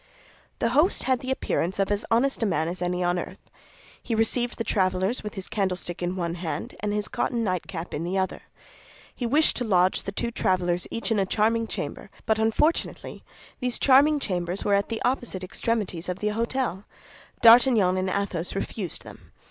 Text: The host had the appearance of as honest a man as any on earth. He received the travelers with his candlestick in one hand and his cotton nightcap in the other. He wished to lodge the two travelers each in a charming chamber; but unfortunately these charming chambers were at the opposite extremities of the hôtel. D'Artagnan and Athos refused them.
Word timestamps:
The 0.57 0.69
host 0.69 1.03
had 1.03 1.19
the 1.19 1.29
appearance 1.29 1.77
of 1.77 1.91
as 1.91 2.07
honest 2.09 2.41
a 2.41 2.47
man 2.47 2.67
as 2.67 2.81
any 2.81 3.03
on 3.03 3.19
earth. 3.19 3.51
He 4.01 4.15
received 4.15 4.57
the 4.57 4.63
travelers 4.63 5.21
with 5.21 5.35
his 5.35 5.47
candlestick 5.47 6.01
in 6.01 6.15
one 6.15 6.33
hand 6.33 6.73
and 6.79 6.91
his 6.91 7.07
cotton 7.07 7.43
nightcap 7.43 7.93
in 7.93 8.03
the 8.03 8.17
other. 8.17 8.41
He 9.13 9.27
wished 9.27 9.57
to 9.57 9.63
lodge 9.63 10.01
the 10.01 10.11
two 10.11 10.31
travelers 10.31 10.87
each 10.89 11.11
in 11.11 11.19
a 11.19 11.25
charming 11.27 11.67
chamber; 11.67 12.09
but 12.25 12.39
unfortunately 12.39 13.23
these 13.59 13.77
charming 13.77 14.19
chambers 14.19 14.65
were 14.65 14.73
at 14.73 14.89
the 14.89 15.03
opposite 15.05 15.43
extremities 15.43 16.09
of 16.09 16.17
the 16.17 16.29
hôtel. 16.29 16.83
D'Artagnan 17.43 17.95
and 17.95 18.09
Athos 18.09 18.55
refused 18.55 19.03
them. 19.03 19.29